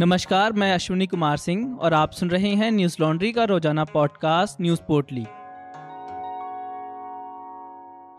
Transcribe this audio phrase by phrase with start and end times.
[0.00, 4.60] नमस्कार, मैं अश्विनी कुमार सिंह और आप सुन रहे हैं न्यूज़ लॉन्ड्री का रोज़ाना पॉडकास्ट
[4.60, 5.24] न्यूज़ पोर्टली।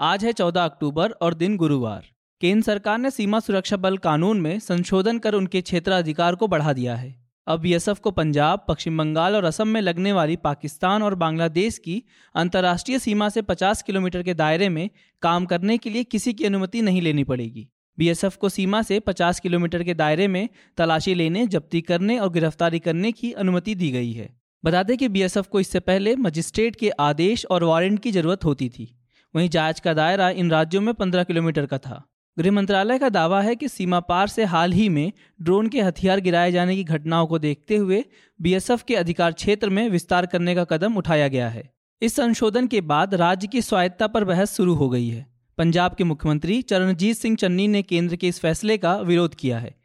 [0.08, 2.04] आज है 14 अक्टूबर और दिन गुरुवार।
[2.42, 6.96] केंद्र सरकार ने सीमा सुरक्षा बल कानून में संशोधन कर उनके क्षेत्राधिकार को बढ़ा दिया
[6.96, 7.16] है।
[7.48, 12.04] अब बीएसएफ को पंजाब, पश्चिम बंगाल और असम में लगने वाली पाकिस्तान और बांग्लादेश की
[12.36, 14.90] अंतर्राष्ट्रीय सीमा से 50 किलोमीटर के दायरे में
[15.22, 19.40] काम करने के लिए किसी की अनुमति नहीं लेनी पड़ेगी। बीएसएफ को सीमा से 50
[19.40, 24.12] किलोमीटर के दायरे में तलाशी लेने, जब्ती करने और गिरफ्तारी करने की अनुमति दी गई
[24.12, 28.46] है। बता दें कि बीएसएफ को इससे पहले मजिस्ट्रेट के आदेश और वारंट की ज़रूरत
[28.46, 28.98] होती थी।
[29.36, 32.08] वहीं जाँच का दायरा इन राज्यों में 15 किलोमीटर का था।
[32.38, 36.20] गृह मंत्रालय का दावा है कि सीमा पार से हाल ही में ड्रोन के हथियार
[36.20, 38.06] गिराए जाने की घटनाओं को देखते हुए
[38.42, 42.82] बीएसएफ के अधिकार क्षेत्र में विस्तार करने का कदम उठाया गया है। इस संशोधन के
[42.82, 47.36] बाद राज्य की स्वायत्ता पर बहस शुरू हो गई है। पंजाब के मुख्यमंत्री चरणजीत सिंह
[47.36, 49.76] चन्नी ने केंद्र के इस फैसले का विरोध किया है।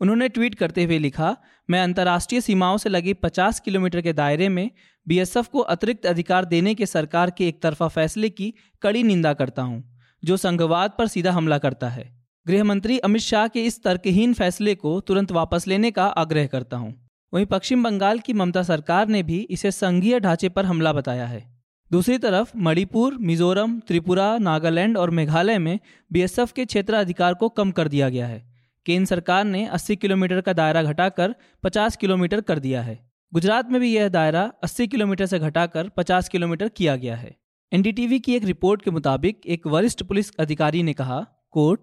[0.00, 1.36] उन्होंने ट्वीट करते हुए लिखा,
[1.68, 4.70] मैं अंतर्राष्ट्रीय सीमाओं से लगे 50 किलोमीटर के दायरे में
[5.06, 8.52] बीएसएफ को अतिरिक्त अधिकार देने के सरकार के एक तरफा फैसले की
[8.82, 9.82] कड़ी निंदा करता हूँ,
[10.22, 12.14] जो संघवाद पर सीधा हमला करता है।
[12.46, 16.76] गृह मंत्री अमित शाह के इस तर्कहीन फैसले को तुरंत वापस लेने का आग्रह करता
[16.76, 16.94] हूँ।
[17.32, 21.55] वहीं पश्चिम बंगाल की ममता सरकार ने भी इसे संघीय ढांचे पर हमला बताया है।
[21.92, 25.80] दूसरी तरफ़ मणिपुर, मिजोरम, त्रिपुरा, नागालैंड और मेघालय में
[26.12, 28.54] बीएसएफ के क्षेत्र अधिकार को कम कर दिया गया है।
[28.86, 33.80] केंद्र सरकार ने 80 किलोमीटर का दायरा घटाकर 50 किलोमीटर कर दिया है। गुजरात में
[33.80, 37.36] भी यह दायरा 80 किलोमीटर से घटाकर 50 किलोमीटर किया गया है।
[37.72, 41.80] एनडीटीवी की एक रिपोर्ट के मुताबिक एक वरिष्ठ पुलिस अधिकारी ने कहा, कोर्ट,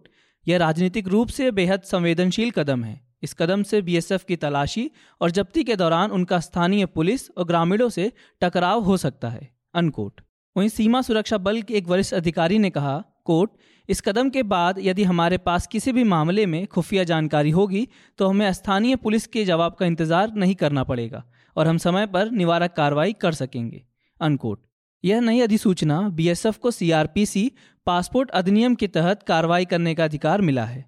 [0.47, 5.31] यह राजनीतिक रूप से बेहद संवेदनशील कदम है। इस कदम से बीएसएफ की तलाशी और
[5.31, 10.21] जब्ती के दौरान उनका स्थानीय पुलिस और ग्रामीणों से टकराव हो सकता है। अनकोट
[10.55, 13.51] वहीं सीमा सुरक्षा बल के एक वरिष्ठ अधिकारी ने कहा, कोर्ट,
[13.89, 17.87] इस कदम के बाद यदि हमारे पास किसी भी मामले में खुफिया जानकारी होगी
[18.19, 21.23] तो हमें स्थानीय पुलिस के जवाब का इंतज़ार नहीं करना पड़ेगा
[21.55, 23.83] और हम समय पर निवारक कार्रवाई कर सकेंगे.
[24.21, 24.61] अनकोट
[25.03, 27.51] यह नई अधिसूचना बीएसएफ को सीआरपीसी
[27.87, 30.85] पासपोर्ट अधिनियम के तहत कार्रवाई करने का अधिकार मिला है।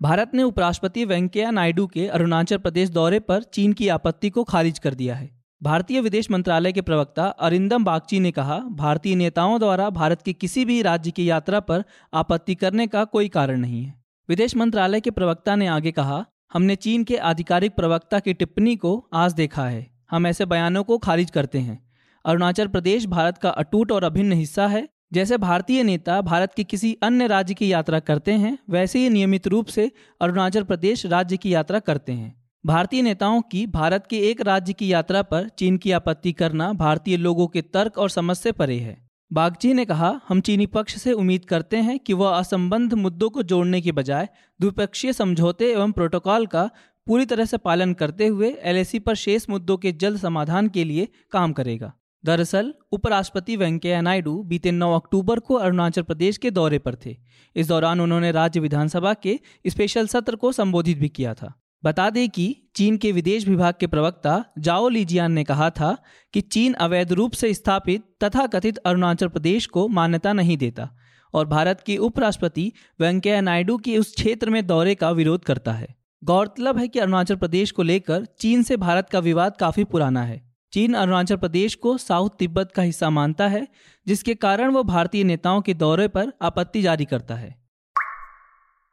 [0.00, 4.78] भारत ने उपराष्ट्रपति वेंकैया नायडू के अरुणाचल प्रदेश दौरे पर चीन की आपत्ति को खारिज
[4.78, 9.90] कर दिया है। भारतीय विदेश मंत्रालय के प्रवक्ता अरिंदम बागची ने कहा, भारतीय नेताओं द्वारा
[9.90, 13.94] भारत के किसी भी राज्य की यात्रा पर आपत्ति करने का कोई कारण नहीं है।
[14.28, 19.08] विदेश मंत्रालय के प्रवक्ता ने आगे कहा, हमने चीन के आधिकारिक प्रवक्ता की टिप्पणी को
[19.12, 21.90] आज देखा है। हम ऐसे बयानों को खारिज करते हैं।
[22.24, 26.96] अरुणाचल प्रदेश भारत का अटूट और अभिन्न हिस्सा है। जैसे भारतीय नेता भारत के किसी
[27.02, 29.90] अन्य राज्य की यात्रा करते हैं, वैसे ही नियमित रूप से
[30.20, 34.92] अरुणाचल प्रदेश राज्य की यात्रा करते हैं। भारतीय नेताओं की भारत के एक राज्य की
[34.92, 39.08] यात्रा पर चीन की आपत्ति करना भारतीय लोगों के तर्क और समझ से परे है।
[39.32, 43.42] बागची ने कहा, हम चीनी पक्ष से उम्मीद करते हैं कि वह असंबंध मुद्दों को
[43.42, 44.28] जोड़ने के बजाय
[44.60, 46.70] द्विपक्षीय समझौते एवं प्रोटोकॉल का
[47.06, 51.08] पूरी तरह से पालन करते हुए एलएसी पर शेष मुद्दों के जल्द समाधान के लिए
[51.30, 51.92] काम करेगा।
[52.24, 57.16] दरअसल, उपराष्ट्रपति वेंकैया नायडू बीते 9 अक्टूबर को अरुणाचल प्रदेश के दौरे पर थे।
[57.56, 62.28] इस दौरान उन्होंने राज्य विधानसभा के स्पेशल सत्र को संबोधित भी किया था। बता दें
[62.28, 65.96] कि चीन के विदेश विभाग के प्रवक्ता जाओ लीजियान ने कहा था
[66.34, 70.90] कि चीन अवैध रूप से स्थापित तथा कथित अरुणाचल प्रदेश को मान्यता नहीं देता
[71.34, 75.94] और भारत के उपराष्ट्रपति वेंकैया नायडू के उस क्षेत्र में दौरे का विरोध करता है।
[76.24, 80.40] गौरतलब है कि अरुणाचल प्रदेश को लेकर चीन से भारत का विवाद काफ़ी पुराना है।
[80.72, 83.68] चीन अरुणाचल प्रदेश को साउथ तिब्बत का हिस्सा मानता है,
[84.06, 87.67] जिसके कारण वह भारतीय नेताओं के दौरे पर आपत्ति जारी करता है।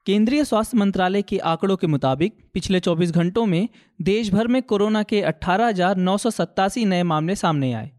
[0.05, 3.69] केंद्रीय स्वास्थ्य मंत्रालय के आंकड़ों के मुताबिक पिछले 24 घंटों में
[4.01, 5.71] देश भर में कोरोना के अठारह
[6.85, 7.89] नए मामले सामने आए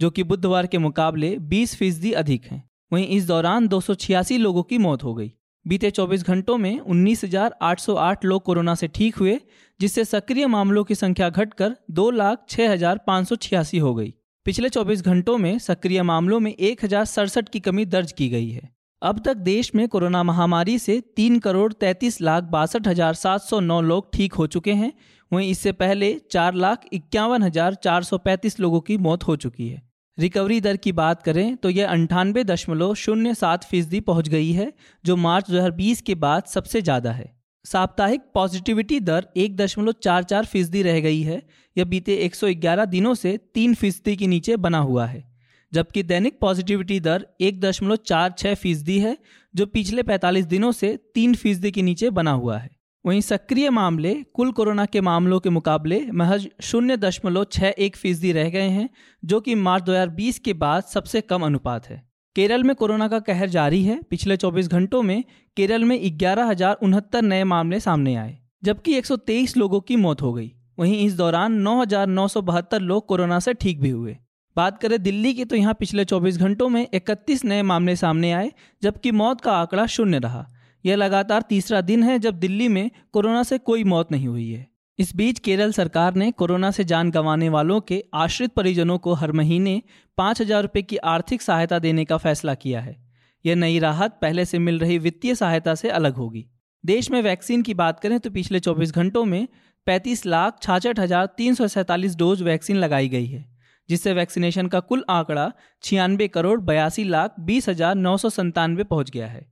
[0.00, 2.62] जो कि बुधवार के मुकाबले 20 फ़ीसदी अधिक हैं।
[2.92, 5.32] वहीं इस दौरान दो सौ छियासी लोगों की मौत हो गई।
[5.66, 9.38] बीते 24 घंटों में 19,808 लोग कोरोना से ठीक हुए
[9.80, 14.14] जिससे सक्रिय मामलों की संख्या घटकर दो लाख छह हज़ार पाँच सौ छियासी हो गई
[14.46, 18.50] पिछले 24 घंटों में सक्रिय मामलों में एक हज़ार सड़सठ की कमी दर्ज की गई
[18.50, 23.40] है अब तक देश में कोरोना महामारी से तीन करोड़ तैंतीस लाख बासठ हज़ार सात
[23.40, 24.92] सौ नौ लोग ठीक हो चुके हैं।
[25.32, 29.68] वहीं इससे पहले चार लाख इक्यावन हज़ार चार सौ पैंतीस लोगों की मौत हो चुकी
[29.68, 29.82] है।
[30.18, 34.72] रिकवरी दर की बात करें तो यह अंठानवे दशमलव शून्य सात फ़ीसदी पहुँच गई है,
[35.04, 37.34] जो मार्च 2020 के बाद सबसे ज़्यादा है।
[37.64, 41.42] साप्ताहिक पॉजिटिविटी दर एक दशमलव चार चार फ़ीसदी रह गई है।
[41.76, 45.24] यह बीते 111 दिनों से तीन फ़ीसदी के नीचे बना हुआ है।
[45.72, 49.16] जबकि दैनिक पॉजिटिविटी दर एक दशमलव चार छः फ़ीसदी है,
[49.54, 52.70] जो पिछले 45 दिनों से तीन फ़ीसदी के नीचे बना हुआ है।
[53.04, 58.32] वहीं सक्रिय मामले कुल कोरोना के मामलों के मुकाबले महज शून्य दशमलव छः एक फ़ीसदी
[58.32, 58.88] रह गए हैं,
[59.22, 62.02] जो कि मार्च 2020 के बाद सबसे कम अनुपात है।
[62.36, 65.22] केरल में कोरोना का कहर जारी है। पिछले 24 घंटों में
[65.56, 70.98] केरल में ग्यारह नए मामले सामने आए, जबकि 123 लोगों की मौत हो गई। वहीं
[71.06, 74.16] इस दौरान नौ हज़ार नौ सौ बहत्तर लोग कोरोना से ठीक भी हुए।
[74.56, 78.50] बात करें दिल्ली की तो यहाँ पिछले 24 घंटों में 31 नए मामले सामने आए,
[78.82, 80.46] जबकि मौत का आंकड़ा शून्य रहा।
[80.84, 84.66] यह लगातार तीसरा दिन है जब दिल्ली में कोरोना से कोई मौत नहीं हुई है।
[84.98, 89.32] इस बीच केरल सरकार ने कोरोना से जान गंवाने वालों के आश्रित परिजनों को हर
[89.32, 89.80] महीने
[90.18, 92.96] पाँच हज़ार रुपये की आर्थिक सहायता देने का फैसला किया है।
[93.44, 96.44] यह नई राहत पहले से मिल रही वित्तीय सहायता से अलग होगी।
[96.84, 99.46] देश में वैक्सीन की बात करें तो पिछले 24 घंटों में
[99.86, 103.44] पैंतीस लाख छाछठ हज़ार तीन सौ सैंतालीस डोज वैक्सीन लगाई गई है।
[103.88, 105.52] जिससे वैक्सीनेशन का कुल आंकड़ा
[105.82, 109.46] छियानबे करोड़ बयासी लाख बीस हज़ार नौ सौ संतानवे पहुँच गया है।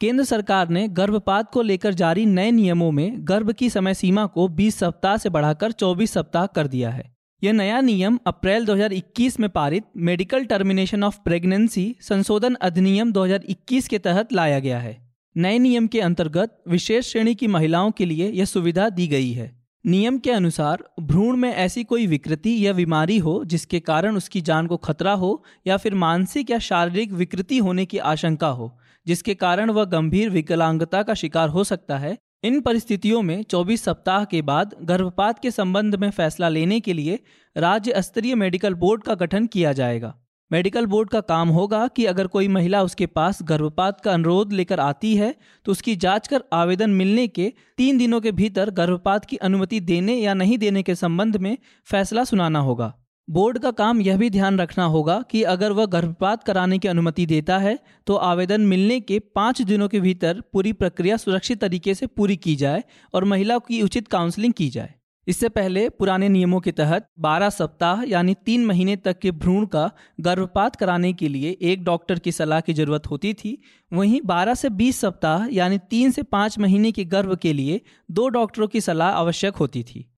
[0.00, 4.48] केंद्र सरकार ने गर्भपात को लेकर जारी नए नियमों में गर्भ की समय सीमा को
[4.48, 9.50] 20 सप्ताह से बढ़ाकर 24 सप्ताह कर दिया है। यह नया नियम अप्रैल 2021 में
[9.50, 15.86] पारित मेडिकल टर्मिनेशन ऑफ़ प्रेगनेंसी संशोधन अधिनियम 2021 के तहत लाया गया है। नए नियम
[15.86, 20.30] के अंतर्गत विशेष श्रेणी की महिलाओं के लिए यह सुविधा दी गई है। नियम के
[20.30, 25.12] अनुसार भ्रूण में ऐसी कोई विकृति या बीमारी हो जिसके कारण उसकी जान को खतरा
[25.12, 28.70] हो या फिर मानसिक या शारीरिक विकृति होने की आशंका हो,
[29.06, 34.24] जिसके कारण वह गंभीर विकलांगता का शिकार हो सकता है, इन परिस्थितियों में 24 सप्ताह
[34.24, 37.18] के बाद गर्भपात के संबंध में फैसला लेने के लिए
[37.56, 40.14] राज्य स्तरीय मेडिकल बोर्ड का गठन किया जाएगा।
[40.52, 44.80] मेडिकल बोर्ड का काम होगा कि अगर कोई महिला उसके पास गर्भपात का अनुरोध लेकर
[44.80, 45.34] आती है
[45.66, 50.14] तो उसकी जाँच कर आवेदन मिलने के तीन दिनों के भीतर गर्भपात की अनुमति देने
[50.14, 51.56] या नहीं देने के संबंध में
[51.86, 52.92] फैसला सुनाना होगा।
[53.28, 57.26] बोर्ड का काम यह भी ध्यान रखना होगा कि अगर वह गर्भपात कराने की अनुमति
[57.26, 62.06] देता है तो आवेदन मिलने के पाँच दिनों के भीतर पूरी प्रक्रिया सुरक्षित तरीके से
[62.06, 62.84] पूरी की जाए
[63.14, 64.94] और महिला की उचित काउंसलिंग की जाए।
[65.28, 69.90] इससे पहले पुराने नियमों के तहत 12 सप्ताह यानी तीन महीने तक के भ्रूण का
[70.20, 74.68] गर्भपात कराने के लिए एक डॉक्टर की सलाह की ज़रूरत होती थी। वहीं 12 से
[74.70, 77.80] 20 सप्ताह यानी तीन से पाँच महीने के गर्भ के लिए
[78.10, 80.08] दो डॉक्टरों की सलाह आवश्यक होती थी।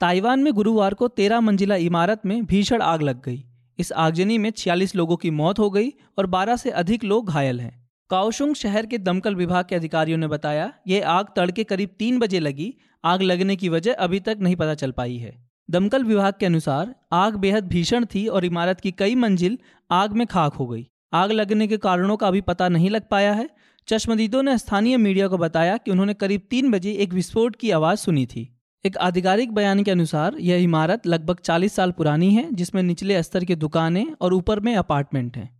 [0.00, 3.44] ताइवान में गुरुवार को तेरह मंजिला इमारत में भीषण आग लग गई।
[3.78, 7.60] इस आगजनी में छियालीस लोगों की मौत हो गई और बारह से अधिक लोग घायल
[7.60, 7.79] हैं।
[8.10, 12.40] काओशुंग शहर के दमकल विभाग के अधिकारियों ने बताया, ये आग तड़के करीब तीन बजे
[12.40, 12.74] लगी।
[13.04, 16.94] आग लगने की वजह अभी तक नहीं पता चल पाई है। दमकल विभाग के अनुसार,
[17.12, 19.58] आग बेहद भीषण थी और इमारत की कई मंजिल
[19.90, 23.32] आग में खाक हो गई। आग लगने के कारणों का अभी पता नहीं लग पाया
[23.32, 23.50] है।
[23.88, 27.98] चश्मदीदों ने स्थानीय मीडिया को बताया कि उन्होंने करीब तीन बजे एक विस्फोट की आवाज़
[27.98, 32.82] सुनी थी। एक आधिकारिक बयान के अनुसार, यह इमारत लगभग 40 साल पुरानी है, जिसमें
[32.82, 35.59] निचले स्तर की दुकानें और ऊपर में अपार्टमेंट हैं।